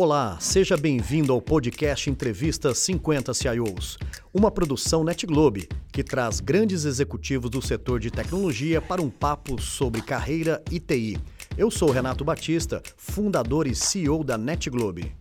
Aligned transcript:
Olá, 0.00 0.38
seja 0.38 0.76
bem-vindo 0.76 1.32
ao 1.32 1.42
podcast 1.42 2.08
Entrevista 2.08 2.72
50 2.72 3.34
CIOs, 3.34 3.98
uma 4.32 4.48
produção 4.48 5.02
NetGlobe 5.02 5.68
que 5.92 6.04
traz 6.04 6.38
grandes 6.38 6.84
executivos 6.84 7.50
do 7.50 7.60
setor 7.60 7.98
de 7.98 8.08
tecnologia 8.08 8.80
para 8.80 9.02
um 9.02 9.10
papo 9.10 9.60
sobre 9.60 10.00
carreira 10.00 10.62
e 10.70 10.78
TI. 10.78 11.18
Eu 11.56 11.68
sou 11.68 11.90
Renato 11.90 12.24
Batista, 12.24 12.80
fundador 12.96 13.66
e 13.66 13.74
CEO 13.74 14.22
da 14.22 14.38
NetGlobe. 14.38 15.12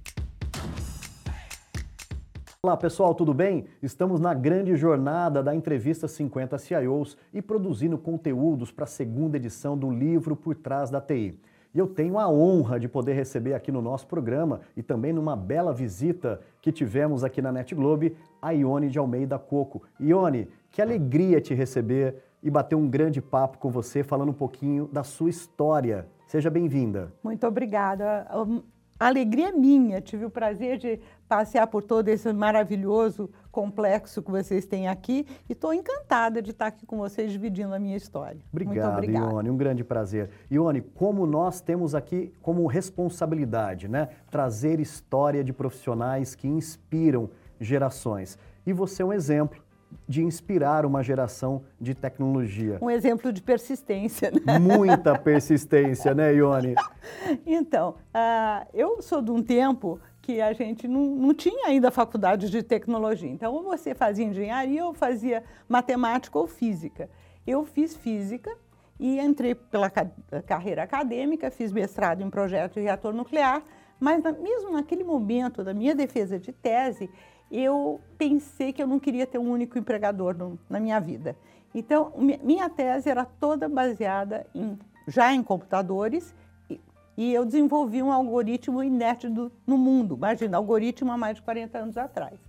Olá 2.61 2.77
pessoal, 2.77 3.15
tudo 3.15 3.33
bem? 3.33 3.65
Estamos 3.81 4.19
na 4.19 4.35
grande 4.35 4.75
jornada 4.75 5.41
da 5.41 5.55
Entrevista 5.55 6.07
50 6.07 6.55
CIOs 6.59 7.17
e 7.33 7.41
produzindo 7.41 7.97
conteúdos 7.97 8.71
para 8.71 8.83
a 8.83 8.87
segunda 8.87 9.37
edição 9.37 9.75
do 9.75 9.89
livro 9.89 10.35
Por 10.35 10.53
Trás 10.53 10.91
da 10.91 11.01
TI. 11.01 11.39
E 11.73 11.79
eu 11.79 11.87
tenho 11.87 12.17
a 12.17 12.29
honra 12.29 12.79
de 12.79 12.87
poder 12.87 13.13
receber 13.13 13.53
aqui 13.53 13.71
no 13.71 13.81
nosso 13.81 14.07
programa 14.07 14.61
e 14.75 14.81
também 14.81 15.13
numa 15.13 15.35
bela 15.35 15.73
visita 15.73 16.39
que 16.61 16.71
tivemos 16.71 17.23
aqui 17.23 17.41
na 17.41 17.51
Net 17.51 17.73
Globe, 17.75 18.15
a 18.41 18.51
Ione 18.51 18.89
de 18.89 18.97
Almeida 18.97 19.37
Coco. 19.37 19.83
Ione, 19.99 20.47
que 20.71 20.81
alegria 20.81 21.41
te 21.41 21.53
receber 21.53 22.23
e 22.41 22.49
bater 22.49 22.75
um 22.75 22.87
grande 22.87 23.21
papo 23.21 23.57
com 23.57 23.69
você, 23.69 24.03
falando 24.03 24.29
um 24.29 24.33
pouquinho 24.33 24.87
da 24.91 25.03
sua 25.03 25.29
história. 25.29 26.07
Seja 26.27 26.49
bem-vinda. 26.49 27.13
Muito 27.23 27.45
obrigada. 27.47 28.27
Alegria 28.99 29.51
minha. 29.51 30.01
Tive 30.01 30.25
o 30.25 30.29
prazer 30.29 30.77
de 30.77 30.99
passear 31.27 31.67
por 31.67 31.83
todo 31.83 32.07
esse 32.07 32.31
maravilhoso 32.33 33.29
complexo 33.51 34.21
que 34.21 34.31
vocês 34.31 34.65
têm 34.65 34.87
aqui 34.87 35.25
e 35.47 35.53
estou 35.53 35.73
encantada 35.73 36.41
de 36.41 36.51
estar 36.51 36.67
aqui 36.67 36.85
com 36.85 36.97
vocês 36.97 37.31
dividindo 37.31 37.73
a 37.73 37.79
minha 37.79 37.97
história. 37.97 38.39
Obrigado, 38.51 38.75
Muito 38.75 38.97
obrigada. 38.97 39.31
Ione, 39.31 39.49
um 39.49 39.57
grande 39.57 39.83
prazer. 39.83 40.29
Ione, 40.49 40.81
como 40.81 41.25
nós 41.25 41.61
temos 41.61 41.93
aqui 41.93 42.33
como 42.41 42.65
responsabilidade, 42.65 43.87
né, 43.87 44.09
trazer 44.31 44.79
história 44.79 45.43
de 45.43 45.53
profissionais 45.53 46.33
que 46.33 46.47
inspiram 46.47 47.29
gerações. 47.59 48.37
E 48.65 48.73
você 48.73 49.01
é 49.01 49.05
um 49.05 49.13
exemplo 49.13 49.59
de 50.07 50.23
inspirar 50.23 50.85
uma 50.85 51.03
geração 51.03 51.63
de 51.79 51.93
tecnologia. 51.93 52.77
Um 52.81 52.89
exemplo 52.89 53.31
de 53.31 53.41
persistência, 53.41 54.31
né? 54.31 54.57
Muita 54.57 55.17
persistência, 55.19 56.13
né, 56.13 56.33
Ione? 56.33 56.75
então, 57.45 57.95
uh, 58.13 58.67
eu 58.73 59.01
sou 59.01 59.21
de 59.21 59.31
um 59.31 59.43
tempo 59.43 59.99
que 60.21 60.41
a 60.41 60.51
gente 60.53 60.87
não, 60.87 61.03
não 61.15 61.33
tinha 61.33 61.67
ainda 61.67 61.89
faculdade 61.89 62.49
de 62.49 62.61
tecnologia. 62.61 63.29
Então, 63.29 63.53
ou 63.53 63.63
você 63.63 63.95
fazia 63.95 64.25
engenharia 64.25 64.85
ou 64.85 64.93
fazia 64.93 65.43
matemática 65.69 66.37
ou 66.37 66.47
física. 66.47 67.09
Eu 67.45 67.63
fiz 67.63 67.95
física 67.95 68.51
e 68.99 69.19
entrei 69.19 69.55
pela 69.55 69.89
carreira 69.89 70.83
acadêmica, 70.83 71.51
fiz 71.51 71.71
mestrado 71.71 72.21
em 72.21 72.29
projeto 72.29 72.73
de 72.73 72.81
reator 72.81 73.13
nuclear, 73.13 73.63
mas 73.99 74.21
mesmo 74.39 74.71
naquele 74.71 75.03
momento 75.03 75.63
da 75.63 75.73
minha 75.73 75.95
defesa 75.95 76.37
de 76.37 76.51
tese, 76.51 77.09
eu 77.51 78.01
pensei 78.17 78.73
que 78.73 78.81
eu 78.81 78.87
não 78.87 78.99
queria 78.99 79.25
ter 79.25 79.37
um 79.37 79.49
único 79.49 79.77
empregador 79.77 80.35
no, 80.37 80.59
na 80.69 80.79
minha 80.79 80.99
vida. 80.99 81.35
Então, 81.73 82.11
minha 82.17 82.69
tese 82.69 83.09
era 83.09 83.25
toda 83.25 83.69
baseada 83.69 84.45
em, 84.53 84.77
já 85.07 85.33
em 85.33 85.43
computadores 85.43 86.33
e, 86.69 86.79
e 87.15 87.33
eu 87.33 87.45
desenvolvi 87.45 88.01
um 88.01 88.11
algoritmo 88.11 88.83
inédito 88.83 89.51
no 89.65 89.77
mundo. 89.77 90.15
Imagina, 90.15 90.57
algoritmo 90.57 91.11
há 91.11 91.17
mais 91.17 91.35
de 91.35 91.41
40 91.41 91.77
anos 91.77 91.97
atrás. 91.97 92.39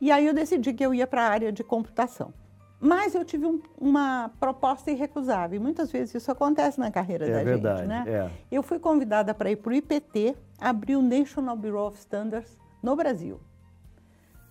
E 0.00 0.10
aí 0.10 0.26
eu 0.26 0.34
decidi 0.34 0.72
que 0.72 0.84
eu 0.84 0.94
ia 0.94 1.06
para 1.06 1.22
a 1.22 1.28
área 1.28 1.52
de 1.52 1.64
computação. 1.64 2.32
Mas 2.78 3.14
eu 3.14 3.24
tive 3.24 3.46
um, 3.46 3.60
uma 3.78 4.30
proposta 4.38 4.90
irrecusável. 4.90 5.58
Muitas 5.60 5.90
vezes 5.90 6.14
isso 6.14 6.30
acontece 6.30 6.78
na 6.78 6.90
carreira 6.90 7.26
é 7.26 7.32
da 7.32 7.42
verdade, 7.42 7.78
gente, 7.80 7.88
né? 7.88 8.04
É. 8.06 8.30
Eu 8.50 8.62
fui 8.62 8.78
convidada 8.78 9.34
para 9.34 9.50
ir 9.50 9.56
para 9.56 9.70
o 9.70 9.74
IPT, 9.74 10.36
abrir 10.60 10.96
o 10.96 11.02
National 11.02 11.56
Bureau 11.56 11.88
of 11.88 11.98
Standards 11.98 12.58
no 12.82 12.94
Brasil. 12.94 13.40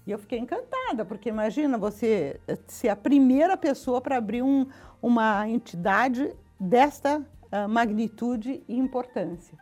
E 0.06 0.11
eu 0.11 0.20
fiquei 0.20 0.38
encantada, 0.38 1.03
porque 1.03 1.30
imagina 1.30 1.78
você 1.78 2.39
ser 2.67 2.89
a 2.89 2.95
primeira 2.95 3.58
pessoa 3.58 4.00
para 4.00 4.17
abrir 4.17 4.44
um, 4.44 4.67
uma 5.02 5.49
entidade 5.49 6.32
desta 6.60 7.20
uh, 7.20 7.67
magnitude 7.67 8.64
e 8.67 8.77
importância. 8.77 9.58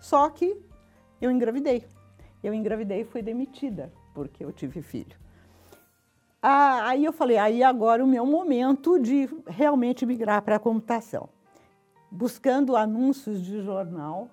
Só 0.00 0.28
que 0.30 0.56
eu 1.20 1.30
engravidei. 1.30 1.84
Eu 2.42 2.54
engravidei 2.54 3.02
e 3.02 3.04
fui 3.04 3.22
demitida, 3.22 3.92
porque 4.14 4.44
eu 4.44 4.50
tive 4.50 4.82
filho. 4.82 5.16
Ah, 6.40 6.88
aí 6.88 7.04
eu 7.04 7.12
falei, 7.12 7.38
aí 7.38 7.62
agora 7.62 8.02
o 8.02 8.06
meu 8.06 8.26
momento 8.26 8.98
de 8.98 9.28
realmente 9.46 10.04
migrar 10.04 10.42
para 10.42 10.56
a 10.56 10.58
computação. 10.58 11.28
Buscando 12.10 12.76
anúncios 12.76 13.40
de 13.40 13.62
jornal, 13.62 14.28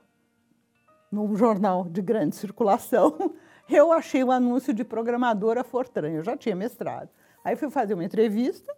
num 1.11 1.35
jornal 1.35 1.83
de 1.83 2.01
grande 2.01 2.35
circulação, 2.35 3.15
eu 3.69 3.91
achei 3.91 4.23
o 4.23 4.31
anúncio 4.31 4.73
de 4.73 4.83
programadora 4.83 5.63
Fortran, 5.63 6.09
eu 6.09 6.23
já 6.23 6.35
tinha 6.35 6.55
mestrado. 6.55 7.09
Aí 7.43 7.55
fui 7.55 7.69
fazer 7.69 7.93
uma 7.93 8.03
entrevista 8.03 8.75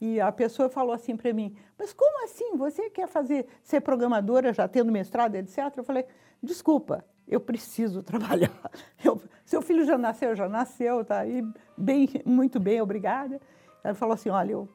e 0.00 0.20
a 0.20 0.32
pessoa 0.32 0.68
falou 0.68 0.92
assim 0.92 1.16
para 1.16 1.32
mim: 1.32 1.54
Mas 1.78 1.92
como 1.92 2.24
assim? 2.24 2.56
Você 2.56 2.88
quer 2.90 3.06
fazer 3.06 3.46
ser 3.62 3.80
programadora 3.80 4.52
já 4.52 4.66
tendo 4.66 4.90
mestrado, 4.90 5.34
etc? 5.34 5.76
Eu 5.76 5.84
falei: 5.84 6.06
Desculpa, 6.42 7.04
eu 7.28 7.40
preciso 7.40 8.02
trabalhar. 8.04 8.50
Eu, 9.04 9.20
seu 9.44 9.60
filho 9.60 9.84
já 9.84 9.98
nasceu, 9.98 10.34
já 10.34 10.48
nasceu, 10.48 11.04
tá 11.04 11.20
aí 11.20 11.44
bem, 11.76 12.08
muito 12.24 12.58
bem, 12.58 12.80
obrigada. 12.80 13.40
Ela 13.84 13.94
falou 13.94 14.14
assim: 14.14 14.30
Olha, 14.30 14.52
eu, 14.52 14.68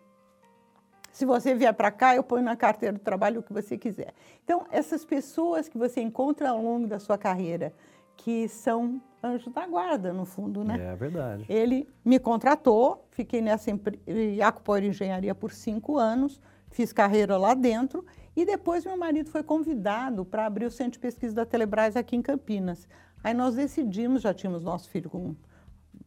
se 1.11 1.25
você 1.25 1.55
vier 1.55 1.73
para 1.73 1.89
cá, 1.91 2.15
eu 2.15 2.23
ponho 2.23 2.43
na 2.43 2.55
carteira 2.55 2.93
do 2.93 2.99
trabalho 2.99 3.39
o 3.39 3.43
que 3.43 3.53
você 3.53 3.77
quiser. 3.77 4.13
Então, 4.43 4.67
essas 4.69 5.03
pessoas 5.03 5.67
que 5.67 5.77
você 5.77 6.01
encontra 6.01 6.49
ao 6.49 6.61
longo 6.61 6.87
da 6.87 6.99
sua 6.99 7.17
carreira, 7.17 7.73
que 8.17 8.47
são 8.47 9.01
anjos 9.23 9.51
da 9.51 9.65
guarda, 9.67 10.13
no 10.13 10.25
fundo, 10.25 10.63
né? 10.63 10.93
É 10.93 10.95
verdade. 10.95 11.45
Ele 11.49 11.87
me 12.03 12.19
contratou, 12.19 13.07
fiquei 13.11 13.41
nessa 13.41 13.71
Iacopoer 14.07 14.83
Engenharia 14.83 15.33
por 15.33 15.51
cinco 15.51 15.97
anos, 15.97 16.39
fiz 16.69 16.93
carreira 16.93 17.37
lá 17.37 17.53
dentro 17.53 18.05
e 18.35 18.45
depois 18.45 18.85
meu 18.85 18.97
marido 18.97 19.29
foi 19.29 19.43
convidado 19.43 20.25
para 20.25 20.45
abrir 20.45 20.65
o 20.65 20.71
centro 20.71 20.93
de 20.93 20.99
pesquisa 20.99 21.33
da 21.33 21.45
Telebrás 21.45 21.95
aqui 21.95 22.15
em 22.15 22.21
Campinas. 22.21 22.87
Aí 23.23 23.33
nós 23.33 23.55
decidimos, 23.55 24.21
já 24.21 24.33
tínhamos 24.33 24.63
nosso 24.63 24.89
filho 24.89 25.09
com 25.09 25.35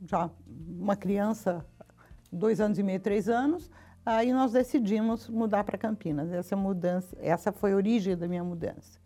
já 0.07 0.31
uma 0.69 0.95
criança, 0.95 1.65
dois 2.31 2.61
anos 2.61 2.79
e 2.79 2.83
meio, 2.83 3.01
três 3.01 3.29
anos, 3.29 3.71
aí 4.05 4.33
nós 4.33 4.53
decidimos 4.53 5.29
mudar 5.29 5.65
para 5.65 5.77
Campinas. 5.77 6.31
Essa 6.31 6.55
mudança, 6.55 7.17
essa 7.19 7.51
foi 7.51 7.73
a 7.73 7.77
origem 7.77 8.17
da 8.17 8.29
minha 8.29 8.45
mudança. 8.45 8.99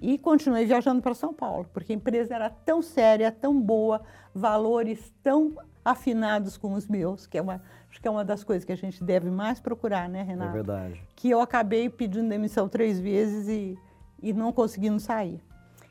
E 0.00 0.16
continuei 0.16 0.64
viajando 0.64 1.02
para 1.02 1.14
São 1.14 1.34
Paulo, 1.34 1.66
porque 1.72 1.92
a 1.92 1.96
empresa 1.96 2.34
era 2.34 2.48
tão 2.48 2.80
séria, 2.80 3.32
tão 3.32 3.60
boa, 3.60 4.02
valores 4.32 5.12
tão 5.22 5.56
afinados 5.84 6.56
com 6.56 6.74
os 6.74 6.86
meus, 6.86 7.26
que 7.26 7.36
é 7.36 7.42
uma, 7.42 7.62
acho 7.90 8.00
que 8.00 8.06
é 8.06 8.10
uma 8.10 8.24
das 8.24 8.44
coisas 8.44 8.64
que 8.64 8.72
a 8.72 8.76
gente 8.76 9.02
deve 9.02 9.30
mais 9.30 9.58
procurar, 9.58 10.08
né, 10.08 10.22
Renato? 10.22 10.50
É 10.50 10.52
verdade. 10.52 11.02
Que 11.16 11.30
eu 11.30 11.40
acabei 11.40 11.88
pedindo 11.88 12.28
demissão 12.28 12.68
três 12.68 13.00
vezes 13.00 13.48
e, 13.48 13.76
e 14.22 14.32
não 14.32 14.52
conseguindo 14.52 15.00
sair. 15.00 15.42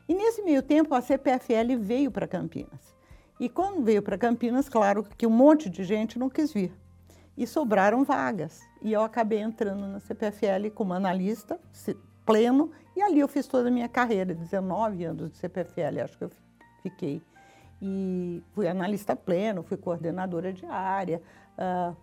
E 0.08 0.14
nesse 0.14 0.40
meio 0.42 0.62
tempo, 0.62 0.94
a 0.94 1.02
CPFL 1.02 1.76
veio 1.78 2.10
para 2.10 2.26
Campinas. 2.26 2.96
E 3.38 3.48
quando 3.48 3.84
veio 3.84 4.02
para 4.02 4.16
Campinas, 4.16 4.68
claro 4.68 5.04
que 5.16 5.26
um 5.26 5.30
monte 5.30 5.68
de 5.68 5.84
gente 5.84 6.18
não 6.18 6.30
quis 6.30 6.52
vir. 6.52 6.72
E 7.36 7.46
sobraram 7.46 8.04
vagas. 8.04 8.62
E 8.80 8.92
eu 8.92 9.02
acabei 9.02 9.40
entrando 9.40 9.86
na 9.86 10.00
CPFL 10.00 10.70
como 10.74 10.94
analista 10.94 11.60
pleno 12.28 12.70
e 12.94 13.00
ali 13.00 13.20
eu 13.20 13.26
fiz 13.26 13.46
toda 13.46 13.68
a 13.68 13.70
minha 13.70 13.88
carreira, 13.88 14.34
19 14.34 15.02
anos 15.02 15.30
de 15.30 15.38
CPFL, 15.38 16.02
acho 16.04 16.18
que 16.18 16.24
eu 16.24 16.30
fiquei. 16.82 17.22
E 17.80 18.42
fui 18.52 18.68
analista 18.68 19.16
pleno, 19.16 19.62
fui 19.62 19.78
coordenadora 19.78 20.52
de 20.52 20.66
área, 20.66 21.22
uh, 21.56 21.96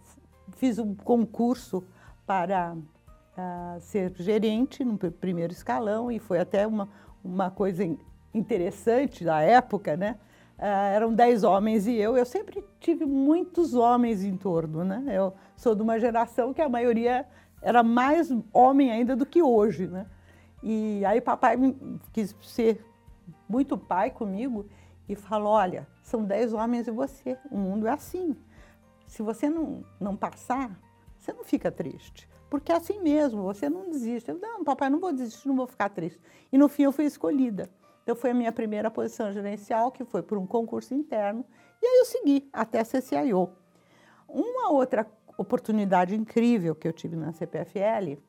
fiz 0.55 0.79
um 0.79 0.95
concurso 0.95 1.83
para 2.25 2.73
uh, 2.73 3.79
ser 3.81 4.13
gerente 4.15 4.83
no 4.83 4.97
primeiro 4.97 5.53
escalão 5.53 6.11
e 6.11 6.17
foi 6.17 6.39
até 6.39 6.65
uma, 6.65 6.89
uma 7.23 7.51
coisa 7.51 7.83
interessante 8.33 9.23
da 9.23 9.41
época, 9.41 9.95
né? 9.95 10.17
Uh, 10.57 10.63
eram 10.63 11.13
dez 11.13 11.43
homens 11.43 11.85
e 11.85 11.93
eu. 11.97 12.17
Eu 12.17 12.25
sempre 12.25 12.63
tive 12.79 13.05
muitos 13.05 13.75
homens 13.75 14.23
em 14.23 14.35
torno, 14.35 14.83
né? 14.83 15.03
Eu 15.07 15.33
sou 15.55 15.75
de 15.75 15.83
uma 15.83 15.99
geração 15.99 16.51
que 16.51 16.61
a 16.63 16.69
maioria 16.69 17.27
era 17.61 17.83
mais 17.83 18.31
homem 18.51 18.91
ainda 18.91 19.15
do 19.15 19.25
que 19.25 19.43
hoje, 19.43 19.85
né? 19.85 20.07
E 20.63 21.03
aí 21.05 21.21
papai 21.21 21.57
quis 22.11 22.35
ser 22.41 22.83
muito 23.47 23.77
pai 23.77 24.09
comigo 24.11 24.67
e 25.07 25.15
falou, 25.15 25.53
olha, 25.53 25.87
são 26.01 26.23
dez 26.23 26.53
homens 26.53 26.87
e 26.87 26.91
você, 26.91 27.37
o 27.51 27.57
mundo 27.57 27.87
é 27.87 27.91
assim. 27.91 28.35
Se 29.07 29.21
você 29.21 29.49
não, 29.49 29.83
não 29.99 30.15
passar, 30.15 30.79
você 31.19 31.31
não 31.31 31.43
fica 31.43 31.71
triste. 31.71 32.27
Porque 32.49 32.71
é 32.71 32.75
assim 32.75 32.99
mesmo, 33.01 33.43
você 33.43 33.69
não 33.69 33.89
desiste. 33.89 34.29
Eu, 34.29 34.39
não, 34.39 34.63
papai, 34.63 34.89
não 34.89 34.99
vou 34.99 35.11
desistir, 35.11 35.47
não 35.47 35.55
vou 35.55 35.67
ficar 35.67 35.89
triste. 35.89 36.19
E 36.51 36.57
no 36.57 36.67
fim 36.67 36.83
eu 36.83 36.91
fui 36.91 37.05
escolhida. 37.05 37.69
Então 38.03 38.15
foi 38.15 38.31
a 38.31 38.33
minha 38.33 38.51
primeira 38.51 38.89
posição 38.91 39.31
gerencial, 39.33 39.91
que 39.91 40.05
foi 40.05 40.21
por 40.21 40.37
um 40.37 40.45
concurso 40.45 40.93
interno. 40.93 41.43
E 41.81 41.85
aí 41.85 41.99
eu 41.99 42.05
segui 42.05 42.47
até 42.53 42.83
ser 42.83 43.01
CIO. 43.01 43.49
Uma 44.27 44.69
outra 44.71 45.07
oportunidade 45.37 46.15
incrível 46.15 46.75
que 46.75 46.87
eu 46.87 46.93
tive 46.93 47.15
na 47.15 47.33
CPFL 47.33 48.21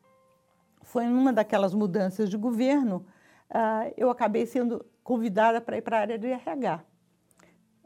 foi 0.87 1.05
numa 1.07 1.33
daquelas 1.33 1.75
mudanças 1.75 2.31
de 2.31 2.37
governo, 2.37 3.05
uh, 3.51 3.93
eu 3.97 4.09
acabei 4.09 4.47
sendo 4.47 4.87
convidada 5.03 5.61
para 5.61 5.77
ir 5.77 5.83
para 5.83 5.99
a 5.99 6.01
área 6.01 6.19
de 6.19 6.29
RH. 6.29 6.81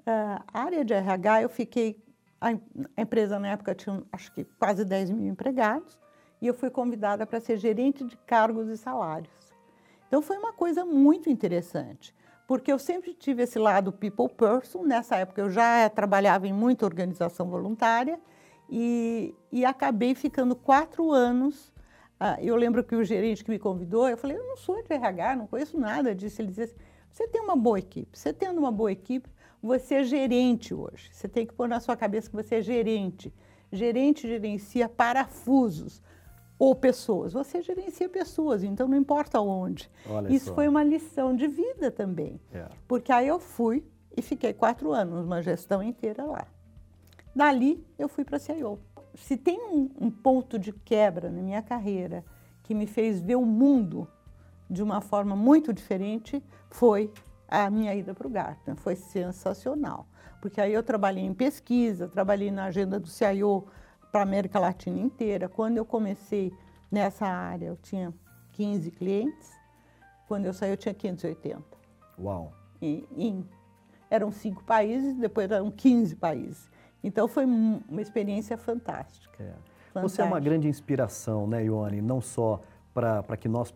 Uh, 0.01 0.45
a 0.53 0.61
área 0.61 0.85
de 0.85 0.93
RH, 0.93 1.43
eu 1.43 1.49
fiquei. 1.49 2.03
A, 2.39 2.49
a, 2.97 3.03
empresa 3.03 3.39
na 3.39 3.49
época 3.49 3.75
tinha, 3.75 4.03
acho 4.13 4.31
que, 4.33 4.45
quase 4.59 4.85
10 4.85 5.11
mil 5.11 5.27
empregados, 5.27 5.99
e 6.41 6.47
eu 6.47 6.55
fui 6.55 6.71
convidada 6.71 7.27
para 7.27 7.41
ser 7.41 7.57
gerente 7.57 8.05
de 8.05 8.17
cargos 8.19 8.69
e 8.69 8.77
salários. 8.77 9.33
Então, 10.07 10.21
foi 10.21 10.37
uma 10.37 10.53
coisa 10.53 10.85
muito 10.85 11.31
interessante, 11.31 12.15
porque 12.47 12.71
eu 12.71 12.79
sempre 12.79 13.15
tive 13.15 13.45
esse 13.45 13.59
lado 13.59 13.93
people 13.93 14.29
person. 14.29 14.83
Nessa 14.83 15.17
época, 15.17 15.41
eu 15.41 15.51
já 15.51 15.89
trabalhava 15.89 16.47
em 16.47 16.53
muita 16.53 16.85
organização 16.85 17.49
voluntária 17.49 18.21
e, 18.69 19.35
e 19.51 19.65
acabei 19.65 20.15
ficando 20.15 20.55
quatro 20.55 21.11
anos. 21.13 21.73
Uh, 22.21 22.39
eu 22.41 22.55
lembro 22.55 22.85
que 22.85 22.95
o 22.95 23.03
gerente 23.03 23.43
que 23.43 23.51
me 23.51 23.59
convidou, 23.59 24.07
eu 24.09 24.17
falei: 24.17 24.37
eu 24.37 24.47
não 24.47 24.57
sou 24.57 24.83
de 24.83 24.93
RH, 24.93 25.37
não 25.37 25.47
conheço 25.47 25.79
nada 25.79 26.15
disso. 26.15 26.43
Ele 26.43 26.49
disse 26.49 26.63
assim, 26.63 26.75
você 27.11 27.27
tem 27.27 27.41
uma 27.41 27.57
boa 27.57 27.79
equipe, 27.79 28.17
você 28.17 28.33
tendo 28.33 28.59
uma 28.59 28.71
boa 28.71 28.93
equipe, 28.93 29.29
você 29.63 29.97
é 29.97 30.05
gerente 30.05 30.75
hoje. 30.75 31.09
Você 31.13 31.29
tem 31.29 31.47
que 31.47 31.53
pôr 31.53 31.69
na 31.69 31.81
sua 31.81 31.97
cabeça 31.97 32.29
que 32.29 32.37
você 32.37 32.57
é 32.57 32.63
gerente. 32.63 33.33
Gerente 33.73 34.27
gerencia 34.27 34.89
parafusos 34.89 36.03
ou 36.59 36.75
pessoas. 36.75 37.33
Você 37.33 37.63
gerencia 37.63 38.09
pessoas, 38.09 38.63
então 38.63 38.87
não 38.87 38.97
importa 38.97 39.41
onde. 39.41 39.91
Olha 40.09 40.31
Isso 40.31 40.47
só. 40.47 40.55
foi 40.55 40.69
uma 40.69 40.85
lição 40.85 41.35
de 41.35 41.49
vida 41.49 41.91
também. 41.91 42.39
É. 42.53 42.67
Porque 42.87 43.11
aí 43.11 43.29
eu 43.29 43.41
fui 43.41 43.85
e 44.15 44.21
fiquei 44.21 44.53
quatro 44.53 44.93
anos, 44.93 45.25
uma 45.25 45.41
gestão 45.41 45.83
inteira 45.83 46.25
lá. 46.25 46.47
Dali 47.35 47.83
eu 47.99 48.09
fui 48.09 48.25
para 48.25 48.37
a 48.37 48.41
CIO. 48.41 48.79
Se 49.21 49.37
tem 49.37 49.61
um, 49.61 49.91
um 50.01 50.11
ponto 50.11 50.59
de 50.59 50.73
quebra 50.73 51.31
na 51.31 51.41
minha 51.41 51.63
carreira 51.63 52.25
que 52.63 52.75
me 52.75 52.87
fez 52.87 53.21
ver 53.21 53.37
o 53.37 53.45
mundo 53.45 54.09
de 54.69 54.83
uma 54.83 55.01
forma 55.01 55.35
muito 55.35 55.73
diferente, 55.73 56.43
foi 56.71 57.13
a 57.49 57.69
minha 57.69 57.95
ida 57.95 58.15
para 58.15 58.27
o 58.27 58.31
Gartner. 58.31 58.77
Foi 58.77 58.95
sensacional, 58.95 60.07
porque 60.41 60.61
aí 60.61 60.73
eu 60.73 60.83
trabalhei 60.83 61.25
em 61.25 61.35
pesquisa, 61.35 62.09
trabalhei 62.09 62.51
na 62.51 62.65
agenda 62.65 62.99
do 62.99 63.09
CIO 63.09 63.67
para 64.11 64.21
a 64.21 64.23
América 64.23 64.59
Latina 64.59 64.99
inteira. 64.99 65.49
Quando 65.49 65.77
eu 65.77 65.85
comecei 65.85 66.53
nessa 66.91 67.27
área, 67.27 67.67
eu 67.67 67.77
tinha 67.77 68.15
15 68.53 68.91
clientes. 68.93 69.51
Quando 70.27 70.47
eu 70.47 70.53
saí, 70.53 70.71
eu 70.71 70.77
tinha 70.77 70.95
580. 70.95 71.63
Uau! 72.19 72.53
E, 72.81 73.07
e 73.17 73.45
eram 74.09 74.33
cinco 74.33 74.65
países, 74.65 75.17
depois 75.17 75.51
eram 75.51 75.71
15 75.71 76.17
países. 76.17 76.71
Então 77.03 77.27
foi 77.27 77.45
uma 77.45 78.01
experiência 78.01 78.57
fantástica. 78.57 79.43
É. 79.43 79.53
fantástica. 79.93 80.09
Você 80.09 80.23
é 80.23 80.25
uma 80.25 80.41
grande 80.41 80.69
inspiração, 80.69 81.47
né, 81.47 81.65
Ione? 81.65 82.01
Não 82.03 82.21
só 82.21 82.61
para 82.93 83.37
que 83.37 83.49
nós 83.49 83.75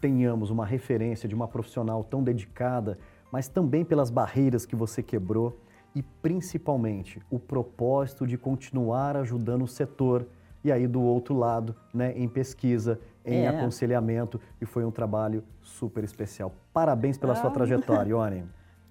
tenhamos 0.00 0.50
uma 0.50 0.66
referência 0.66 1.28
de 1.28 1.34
uma 1.34 1.48
profissional 1.48 2.02
tão 2.04 2.22
dedicada 2.22 2.98
mas 3.34 3.48
também 3.48 3.84
pelas 3.84 4.10
barreiras 4.10 4.64
que 4.64 4.76
você 4.76 5.02
quebrou 5.02 5.58
e 5.92 6.04
principalmente 6.04 7.20
o 7.28 7.36
propósito 7.36 8.28
de 8.28 8.38
continuar 8.38 9.16
ajudando 9.16 9.62
o 9.62 9.66
setor 9.66 10.24
e 10.62 10.70
aí 10.70 10.86
do 10.86 11.02
outro 11.02 11.36
lado, 11.36 11.74
né, 11.92 12.12
em 12.16 12.28
pesquisa, 12.28 12.96
em 13.24 13.40
é. 13.40 13.48
aconselhamento 13.48 14.40
e 14.60 14.64
foi 14.64 14.84
um 14.84 14.90
trabalho 14.92 15.42
super 15.60 16.04
especial. 16.04 16.54
Parabéns 16.72 17.18
pela 17.18 17.32
ah. 17.32 17.36
sua 17.36 17.50
trajetória, 17.50 18.10
Ione. 18.14 18.44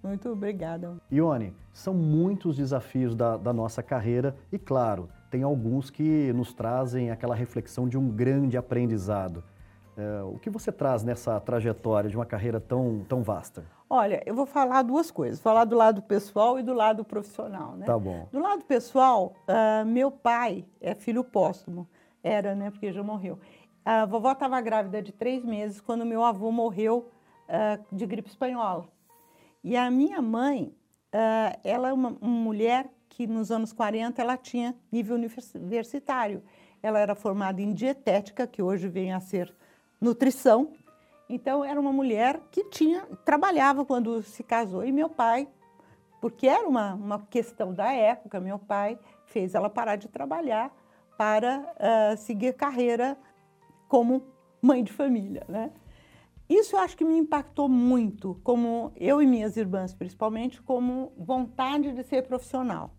Muito 0.03 0.29
obrigada. 0.29 0.97
Ione, 1.09 1.55
são 1.71 1.93
muitos 1.93 2.57
desafios 2.57 3.15
da, 3.15 3.37
da 3.37 3.53
nossa 3.53 3.81
carreira 3.81 4.35
e, 4.51 4.59
claro, 4.59 5.09
tem 5.31 5.43
alguns 5.43 5.89
que 5.89 6.33
nos 6.33 6.53
trazem 6.53 7.09
aquela 7.09 7.33
reflexão 7.33 7.87
de 7.87 7.97
um 7.97 8.09
grande 8.09 8.57
aprendizado. 8.57 9.43
É, 9.95 10.23
o 10.23 10.39
que 10.39 10.49
você 10.49 10.71
traz 10.71 11.03
nessa 11.03 11.39
trajetória 11.39 12.09
de 12.09 12.15
uma 12.15 12.25
carreira 12.25 12.59
tão, 12.59 13.05
tão 13.07 13.23
vasta? 13.23 13.63
Olha, 13.89 14.21
eu 14.25 14.33
vou 14.33 14.45
falar 14.45 14.81
duas 14.81 15.09
coisas. 15.11 15.39
Falar 15.39 15.65
do 15.65 15.75
lado 15.75 16.01
pessoal 16.01 16.59
e 16.59 16.63
do 16.63 16.73
lado 16.73 17.05
profissional, 17.05 17.75
né? 17.77 17.85
Tá 17.85 17.97
bom. 17.97 18.27
Do 18.31 18.39
lado 18.39 18.65
pessoal, 18.65 19.35
uh, 19.47 19.85
meu 19.85 20.11
pai 20.11 20.65
é 20.81 20.95
filho 20.95 21.23
póstumo. 21.23 21.87
Era, 22.23 22.55
né? 22.55 22.71
Porque 22.71 22.91
já 22.91 23.03
morreu. 23.03 23.37
A 23.85 24.05
vovó 24.05 24.31
estava 24.31 24.59
grávida 24.61 25.01
de 25.01 25.11
três 25.11 25.45
meses 25.45 25.79
quando 25.79 26.05
meu 26.05 26.23
avô 26.23 26.51
morreu 26.51 27.09
uh, 27.47 27.95
de 27.95 28.05
gripe 28.05 28.29
espanhola. 28.29 28.85
E 29.63 29.77
a 29.77 29.89
minha 29.89 30.21
mãe, 30.21 30.75
uh, 31.13 31.59
ela 31.63 31.89
é 31.89 31.93
uma, 31.93 32.09
uma 32.21 32.29
mulher 32.29 32.89
que 33.07 33.25
nos 33.27 33.51
anos 33.51 33.71
40 33.71 34.21
ela 34.21 34.35
tinha 34.35 34.75
nível 34.91 35.15
universitário. 35.15 36.43
Ela 36.81 36.99
era 36.99 37.15
formada 37.15 37.61
em 37.61 37.71
dietética, 37.71 38.45
que 38.45 38.61
hoje 38.61 38.89
vem 38.89 39.13
a 39.13 39.19
ser 39.19 39.53
nutrição. 40.01 40.73
Então 41.29 41.63
era 41.63 41.79
uma 41.79 41.93
mulher 41.93 42.41
que 42.51 42.65
tinha 42.65 43.05
trabalhava 43.23 43.85
quando 43.85 44.21
se 44.23 44.43
casou 44.43 44.83
e 44.83 44.91
meu 44.91 45.09
pai, 45.09 45.47
porque 46.19 46.47
era 46.47 46.67
uma, 46.67 46.93
uma 46.95 47.19
questão 47.19 47.73
da 47.73 47.93
época, 47.93 48.39
meu 48.39 48.59
pai 48.59 48.99
fez 49.25 49.55
ela 49.55 49.69
parar 49.69 49.95
de 49.95 50.07
trabalhar 50.09 50.71
para 51.17 51.59
uh, 51.59 52.17
seguir 52.17 52.53
carreira 52.53 53.17
como 53.87 54.23
mãe 54.61 54.83
de 54.83 54.91
família, 54.91 55.45
né? 55.47 55.71
Isso 56.49 56.75
eu 56.75 56.79
acho 56.79 56.97
que 56.97 57.05
me 57.05 57.17
impactou 57.17 57.69
muito, 57.69 58.39
como 58.43 58.91
eu 58.95 59.21
e 59.21 59.25
minhas 59.25 59.57
irmãs 59.57 59.93
principalmente, 59.93 60.61
como 60.61 61.13
vontade 61.17 61.91
de 61.93 62.03
ser 62.03 62.23
profissional. 62.23 62.93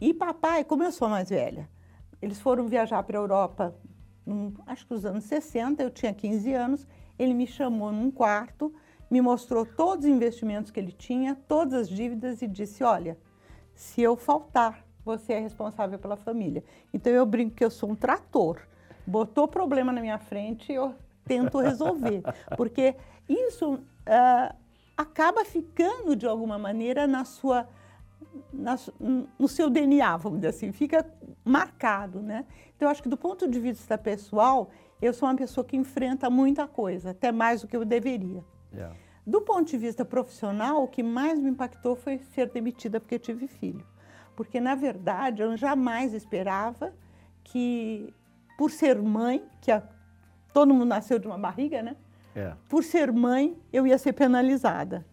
E 0.00 0.12
papai, 0.12 0.64
como 0.64 0.82
eu 0.82 0.92
sou 0.92 1.08
mais 1.08 1.30
velha, 1.30 1.68
eles 2.20 2.40
foram 2.40 2.66
viajar 2.66 3.02
para 3.02 3.18
a 3.18 3.20
Europa 3.20 3.74
acho 4.66 4.86
que 4.86 4.92
nos 4.92 5.04
anos 5.04 5.24
60, 5.24 5.82
eu 5.82 5.90
tinha 5.90 6.12
15 6.12 6.52
anos, 6.52 6.86
ele 7.18 7.32
me 7.32 7.46
chamou 7.46 7.92
num 7.92 8.10
quarto, 8.10 8.74
me 9.10 9.20
mostrou 9.20 9.64
todos 9.64 10.04
os 10.04 10.10
investimentos 10.10 10.70
que 10.70 10.80
ele 10.80 10.92
tinha, 10.92 11.36
todas 11.46 11.74
as 11.74 11.88
dívidas 11.88 12.42
e 12.42 12.48
disse: 12.48 12.82
Olha, 12.82 13.16
se 13.74 14.02
eu 14.02 14.16
faltar, 14.16 14.84
você 15.04 15.34
é 15.34 15.38
responsável 15.38 15.98
pela 15.98 16.16
família. 16.16 16.64
Então 16.92 17.12
eu 17.12 17.24
brinco 17.24 17.54
que 17.54 17.64
eu 17.64 17.70
sou 17.70 17.90
um 17.90 17.94
trator. 17.94 18.60
Botou 19.06 19.46
problema 19.46 19.92
na 19.92 20.00
minha 20.00 20.18
frente, 20.18 20.72
eu 20.72 20.92
tento 21.26 21.58
resolver. 21.58 22.22
Porque 22.56 22.94
isso 23.28 23.74
uh, 23.74 24.56
acaba 24.96 25.44
ficando, 25.44 26.16
de 26.16 26.26
alguma 26.26 26.58
maneira, 26.58 27.06
na 27.06 27.24
sua 27.24 27.68
na, 28.52 28.76
no 29.38 29.48
seu 29.48 29.70
DNA, 29.70 30.16
vamos 30.16 30.38
dizer 30.38 30.48
assim, 30.48 30.72
fica 30.72 31.06
marcado, 31.44 32.20
né? 32.20 32.44
Então, 32.74 32.86
eu 32.86 32.90
acho 32.90 33.02
que 33.02 33.08
do 33.08 33.16
ponto 33.16 33.48
de 33.48 33.58
vista 33.58 33.96
pessoal, 33.96 34.70
eu 35.00 35.12
sou 35.12 35.28
uma 35.28 35.36
pessoa 35.36 35.64
que 35.64 35.76
enfrenta 35.76 36.28
muita 36.28 36.66
coisa, 36.66 37.10
até 37.10 37.32
mais 37.32 37.62
do 37.62 37.68
que 37.68 37.76
eu 37.76 37.84
deveria. 37.84 38.44
Yeah. 38.72 38.94
Do 39.26 39.40
ponto 39.40 39.70
de 39.70 39.78
vista 39.78 40.04
profissional, 40.04 40.82
o 40.82 40.88
que 40.88 41.02
mais 41.02 41.38
me 41.38 41.50
impactou 41.50 41.96
foi 41.96 42.18
ser 42.18 42.50
demitida 42.50 43.00
porque 43.00 43.18
tive 43.18 43.46
filho. 43.46 43.84
Porque, 44.34 44.60
na 44.60 44.74
verdade, 44.74 45.42
eu 45.42 45.56
jamais 45.56 46.12
esperava 46.12 46.92
que, 47.42 48.12
por 48.58 48.70
ser 48.70 49.00
mãe, 49.00 49.44
que 49.60 49.70
a, 49.72 49.82
todo 50.56 50.72
mundo 50.72 50.86
nasceu 50.86 51.18
de 51.18 51.26
uma 51.26 51.36
barriga, 51.36 51.82
né? 51.82 51.96
É. 52.34 52.54
Por 52.66 52.82
ser 52.82 53.12
mãe, 53.12 53.54
eu 53.70 53.86
ia 53.86 53.98
ser 53.98 54.14
penalizada. 54.14 55.04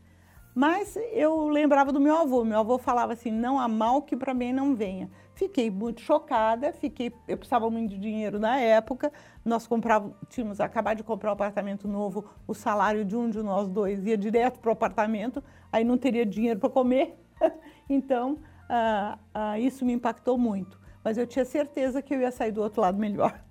Mas 0.56 0.98
eu 1.12 1.50
lembrava 1.50 1.92
do 1.92 2.00
meu 2.00 2.16
avô. 2.16 2.46
Meu 2.46 2.60
avô 2.60 2.78
falava 2.78 3.12
assim: 3.12 3.30
não 3.30 3.60
há 3.60 3.68
mal 3.68 4.04
que 4.04 4.16
para 4.16 4.34
mim 4.34 4.54
não 4.54 4.74
venha. 4.74 5.10
Fiquei 5.36 5.70
muito 5.70 6.00
chocada, 6.00 6.72
fiquei, 6.72 7.12
eu 7.28 7.38
precisava 7.38 7.70
muito 7.70 7.90
de 7.90 8.00
dinheiro 8.00 8.40
na 8.40 8.58
época. 8.58 9.12
Nós 9.44 9.68
comprávamos, 9.68 10.16
tínhamos 10.30 10.62
acabado 10.62 10.98
de 10.98 11.04
comprar 11.04 11.32
um 11.32 11.34
apartamento 11.34 11.90
novo, 11.90 12.24
o 12.48 12.54
salário 12.54 13.04
de 13.04 13.14
um 13.14 13.30
de 13.30 13.44
nós 13.44 13.68
dois 13.68 14.06
ia 14.06 14.18
direto 14.18 14.62
para 14.62 14.70
o 14.70 14.72
apartamento, 14.72 15.44
aí 15.74 15.84
não 15.84 15.98
teria 15.98 16.26
dinheiro 16.26 16.58
para 16.58 16.70
comer. 16.70 17.20
então, 17.90 18.38
ah, 18.70 19.18
ah, 19.34 19.60
isso 19.60 19.84
me 19.84 19.92
impactou 19.92 20.38
muito. 20.38 20.80
Mas 21.04 21.18
eu 21.18 21.28
tinha 21.28 21.44
certeza 21.44 22.02
que 22.02 22.14
eu 22.14 22.22
ia 22.22 22.32
sair 22.32 22.54
do 22.54 22.62
outro 22.62 22.80
lado 22.80 22.98
melhor. 22.98 23.44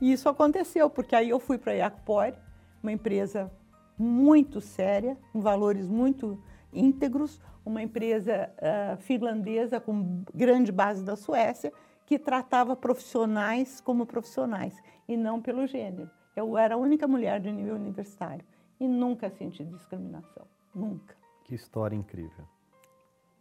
E 0.00 0.12
isso 0.12 0.28
aconteceu, 0.28 0.88
porque 0.90 1.14
aí 1.14 1.30
eu 1.30 1.38
fui 1.38 1.58
para 1.58 1.72
a 1.72 1.76
Iacpor, 1.76 2.34
uma 2.82 2.92
empresa 2.92 3.50
muito 3.98 4.60
séria, 4.60 5.16
com 5.32 5.40
valores 5.40 5.86
muito 5.86 6.42
íntegros, 6.72 7.40
uma 7.64 7.82
empresa 7.82 8.50
uh, 8.58 8.96
finlandesa 8.98 9.80
com 9.80 10.22
grande 10.34 10.70
base 10.70 11.02
da 11.02 11.16
Suécia, 11.16 11.72
que 12.04 12.18
tratava 12.18 12.76
profissionais 12.76 13.80
como 13.80 14.04
profissionais 14.04 14.76
e 15.08 15.16
não 15.16 15.40
pelo 15.40 15.66
gênero. 15.66 16.10
Eu 16.36 16.58
era 16.58 16.74
a 16.74 16.78
única 16.78 17.06
mulher 17.08 17.40
de 17.40 17.50
nível 17.50 17.76
universitário 17.76 18.44
e 18.78 18.86
nunca 18.86 19.30
senti 19.30 19.64
discriminação, 19.64 20.46
nunca. 20.74 21.16
Que 21.44 21.54
história 21.54 21.96
incrível. 21.96 22.44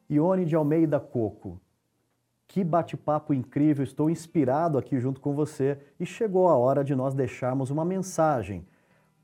Ione 0.10 0.46
de 0.46 0.56
Almeida 0.56 1.00
Coco, 1.00 1.60
que 2.48 2.64
bate-papo 2.64 3.34
incrível, 3.34 3.84
estou 3.84 4.10
inspirado 4.10 4.78
aqui 4.78 5.00
junto 5.00 5.20
com 5.20 5.34
você 5.34 5.78
e 6.00 6.06
chegou 6.06 6.48
a 6.48 6.58
hora 6.58 6.84
de 6.84 6.96
nós 6.96 7.14
deixarmos 7.14 7.70
uma 7.70 7.84
mensagem 7.84 8.66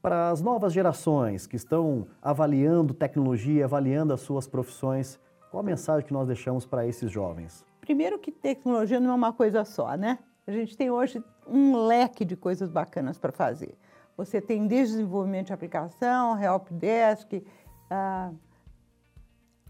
para 0.02 0.30
as 0.30 0.42
novas 0.42 0.72
gerações 0.72 1.46
que 1.46 1.56
estão 1.56 2.08
avaliando 2.22 2.94
tecnologia, 2.94 3.66
avaliando 3.66 4.14
as 4.14 4.22
suas 4.22 4.48
profissões, 4.48 5.20
qual 5.52 5.62
a 5.62 5.66
mensagem 5.66 6.06
que 6.06 6.14
nós 6.14 6.28
deixamos 6.28 6.66
para 6.66 6.88
esses 6.88 7.12
jovens? 7.12 7.66
Primeiro 7.82 8.18
que 8.18 8.32
tecnologia 8.32 9.00
não 9.00 9.12
é 9.12 9.14
uma 9.14 9.34
coisa 9.34 9.66
só, 9.66 9.96
né? 9.96 10.20
A 10.48 10.52
gente 10.52 10.78
tem 10.78 10.90
hoje 10.90 11.24
um 11.48 11.86
leque 11.86 12.24
de 12.24 12.36
coisas 12.36 12.70
bacanas 12.70 13.18
para 13.18 13.32
fazer. 13.32 13.78
Você 14.16 14.42
tem 14.42 14.68
desde 14.68 14.96
desenvolvimento 14.96 15.48
de 15.48 15.54
aplicação, 15.54 16.40
helpdesk, 16.42 17.34
uh, 17.34 18.36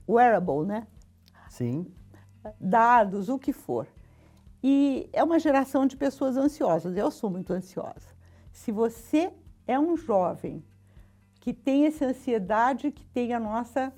wearable, 0.08 0.66
né? 0.66 0.88
Sim. 1.50 1.86
Dados, 2.60 3.30
o 3.30 3.38
que 3.38 3.54
for. 3.54 3.88
E 4.62 5.10
é 5.14 5.24
uma 5.24 5.40
geração 5.40 5.86
de 5.86 5.96
pessoas 5.96 6.38
ansiosas. 6.38 6.96
Eu 6.96 7.10
sou 7.12 7.30
muito 7.30 7.54
ansiosa. 7.54 8.16
Se 8.52 8.72
você 8.72 9.32
é 9.68 9.80
um 9.80 9.96
jovem 9.96 10.64
que 11.40 11.54
tem 11.54 11.86
essa 11.86 12.06
ansiedade, 12.06 12.92
que 12.92 13.06
tem 13.06 13.34
a 13.34 13.40
nossa, 13.40 13.94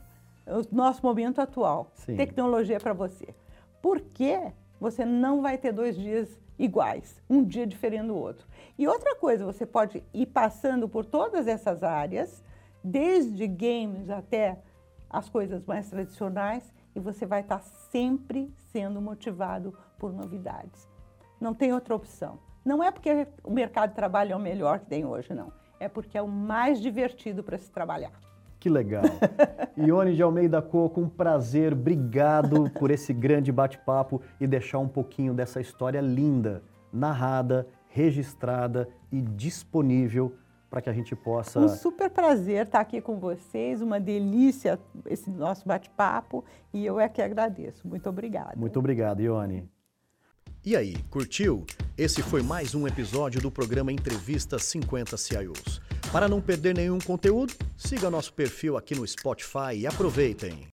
o 0.45 0.75
nosso 0.75 1.03
momento 1.03 1.41
atual, 1.41 1.91
Sim. 1.95 2.15
tecnologia 2.15 2.79
para 2.79 2.93
você. 2.93 3.33
Por 3.81 3.99
que 3.99 4.39
você 4.79 5.03
não 5.03 5.41
vai 5.41 5.57
ter 5.57 5.71
dois 5.71 5.95
dias 5.95 6.39
iguais, 6.57 7.19
um 7.29 7.43
dia 7.43 7.65
diferente 7.65 8.07
do 8.07 8.15
outro? 8.15 8.45
E 8.77 8.87
outra 8.87 9.15
coisa, 9.15 9.45
você 9.45 9.65
pode 9.65 10.03
ir 10.13 10.27
passando 10.27 10.87
por 10.87 11.05
todas 11.05 11.47
essas 11.47 11.81
áreas, 11.81 12.43
desde 12.83 13.47
games 13.47 14.09
até 14.09 14.59
as 15.09 15.27
coisas 15.27 15.65
mais 15.65 15.89
tradicionais, 15.89 16.71
e 16.95 16.99
você 16.99 17.25
vai 17.25 17.41
estar 17.41 17.59
sempre 17.59 18.53
sendo 18.71 19.01
motivado 19.01 19.73
por 19.97 20.13
novidades. 20.13 20.89
Não 21.39 21.53
tem 21.53 21.73
outra 21.73 21.95
opção. 21.95 22.39
Não 22.63 22.83
é 22.83 22.91
porque 22.91 23.27
o 23.43 23.51
mercado 23.51 23.89
de 23.89 23.95
trabalho 23.95 24.33
é 24.33 24.35
o 24.35 24.39
melhor 24.39 24.79
que 24.79 24.85
tem 24.85 25.05
hoje, 25.05 25.33
não. 25.33 25.51
É 25.79 25.87
porque 25.89 26.17
é 26.17 26.21
o 26.21 26.27
mais 26.27 26.79
divertido 26.79 27.43
para 27.43 27.57
se 27.57 27.71
trabalhar. 27.71 28.11
Que 28.59 28.69
legal. 28.69 29.03
Ione 29.75 30.15
de 30.15 30.21
Almeida 30.21 30.61
Coco, 30.61 31.01
um 31.01 31.09
prazer. 31.09 31.73
Obrigado 31.73 32.69
por 32.69 32.91
esse 32.91 33.11
grande 33.11 33.51
bate-papo 33.51 34.21
e 34.39 34.45
deixar 34.45 34.77
um 34.77 34.87
pouquinho 34.87 35.33
dessa 35.33 35.59
história 35.59 35.99
linda, 35.99 36.61
narrada, 36.93 37.67
registrada 37.87 38.87
e 39.11 39.19
disponível 39.19 40.35
para 40.71 40.81
que 40.81 40.89
a 40.89 40.93
gente 40.93 41.13
possa. 41.17 41.59
Um 41.59 41.67
super 41.67 42.09
prazer 42.09 42.65
estar 42.65 42.79
aqui 42.79 43.01
com 43.01 43.19
vocês, 43.19 43.81
uma 43.81 43.99
delícia 43.99 44.79
esse 45.05 45.29
nosso 45.29 45.67
bate-papo 45.67 46.45
e 46.73 46.85
eu 46.85 46.97
é 46.97 47.09
que 47.09 47.21
agradeço. 47.21 47.85
Muito 47.85 48.07
obrigada. 48.09 48.53
Muito 48.55 48.79
obrigado, 48.79 49.21
Ione. 49.21 49.69
E 50.63 50.75
aí, 50.75 50.95
curtiu? 51.09 51.65
Esse 51.97 52.21
foi 52.21 52.41
mais 52.41 52.73
um 52.73 52.87
episódio 52.87 53.41
do 53.41 53.51
programa 53.51 53.91
Entrevista 53.91 54.57
50 54.57 55.17
CIOs. 55.17 55.81
Para 56.11 56.29
não 56.29 56.39
perder 56.39 56.73
nenhum 56.73 56.99
conteúdo, 56.99 57.53
siga 57.75 58.09
nosso 58.09 58.33
perfil 58.33 58.77
aqui 58.77 58.95
no 58.95 59.05
Spotify 59.05 59.75
e 59.75 59.85
aproveitem! 59.85 60.69